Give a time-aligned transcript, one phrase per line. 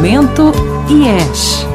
[0.00, 0.50] Conhecimento
[0.88, 1.66] IES,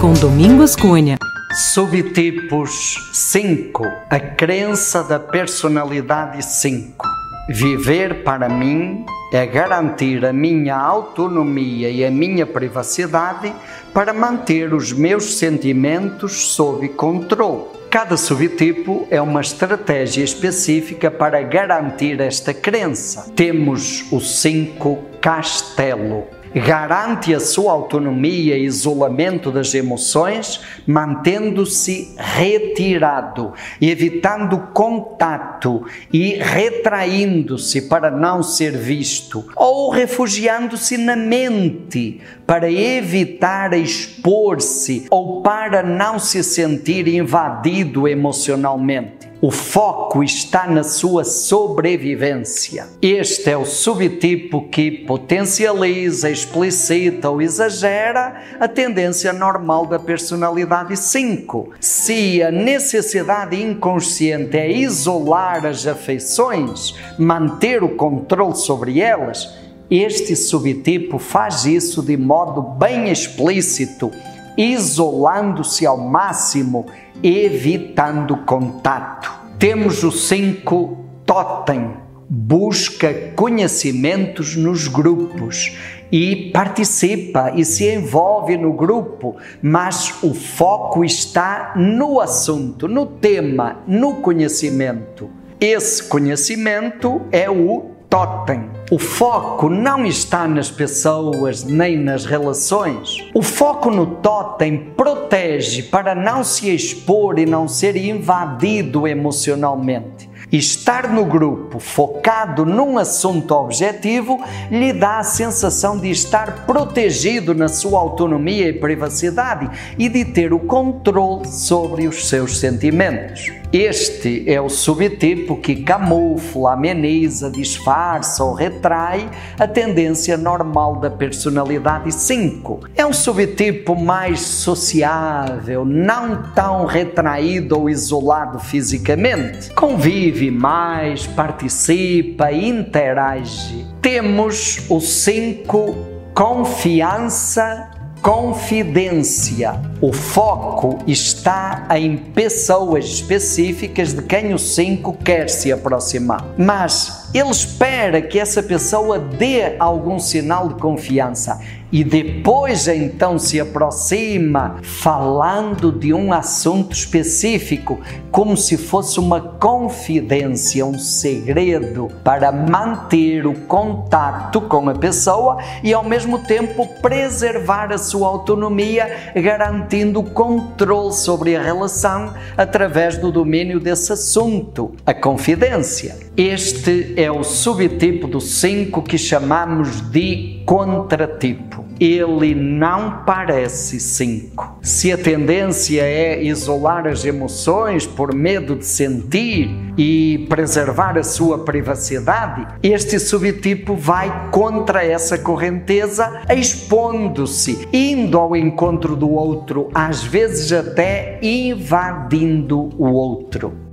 [0.00, 1.18] com Domingos Cunha.
[1.52, 7.04] Subtipos 5 A crença da personalidade 5
[7.48, 13.52] Viver para mim é garantir a minha autonomia e a minha privacidade
[13.92, 17.64] para manter os meus sentimentos sob controle.
[17.90, 23.32] Cada subtipo é uma estratégia específica para garantir esta crença.
[23.34, 34.58] Temos o 5 castelo garante a sua autonomia e isolamento das emoções, mantendo-se retirado, evitando
[34.72, 45.42] contato e retraindo-se para não ser visto, ou refugiando-se na mente para evitar expor-se ou
[45.42, 49.15] para não se sentir invadido emocionalmente.
[49.38, 52.88] O foco está na sua sobrevivência.
[53.02, 61.72] Este é o subtipo que potencializa, explicita ou exagera a tendência normal da personalidade 5.
[61.78, 69.54] Se a necessidade inconsciente é isolar as afeições, manter o controle sobre elas,
[69.90, 74.10] este subtipo faz isso de modo bem explícito,
[74.56, 76.86] isolando-se ao máximo
[77.22, 79.32] evitando contato.
[79.58, 81.94] Temos o 5 totem,
[82.28, 85.76] busca conhecimentos nos grupos
[86.10, 93.78] e participa e se envolve no grupo, mas o foco está no assunto, no tema,
[93.86, 95.28] no conhecimento.
[95.60, 98.70] Esse conhecimento é o totem.
[98.90, 103.18] O foco não está nas pessoas nem nas relações.
[103.34, 110.30] O foco no totem protege para não se expor e não ser invadido emocionalmente.
[110.50, 114.40] Estar no grupo focado num assunto objetivo
[114.70, 119.68] lhe dá a sensação de estar protegido na sua autonomia e privacidade
[119.98, 123.50] e de ter o controle sobre os seus sentimentos.
[123.72, 128.05] Este é o subtipo que camufla, ameniza, disfarça
[128.40, 129.28] ou retrai
[129.58, 132.80] a tendência normal da personalidade 5.
[132.96, 139.72] É um subtipo mais sociável, não tão retraído ou isolado fisicamente.
[139.74, 143.86] Convive mais, participa, interage.
[144.00, 147.90] Temos o 5 confiança
[148.26, 149.80] confidência.
[150.00, 156.44] O foco está em pessoas específicas de quem o 5 quer se aproximar.
[156.58, 163.60] Mas ele espera que essa pessoa dê algum sinal de confiança e depois então se
[163.60, 173.46] aproxima falando de um assunto específico, como se fosse uma confidência, um segredo, para manter
[173.46, 179.85] o contato com a pessoa e ao mesmo tempo preservar a sua autonomia, garantindo
[180.22, 186.16] controle sobre a relação através do domínio desse assunto, a confidência.
[186.36, 194.78] Este é o subtipo do 5 que chamamos de contratipo ele não parece cinco.
[194.82, 201.64] Se a tendência é isolar as emoções por medo de sentir e preservar a sua
[201.64, 210.72] privacidade, este subtipo vai contra essa correnteza, expondo-se, indo ao encontro do outro, às vezes
[210.72, 213.85] até invadindo o outro.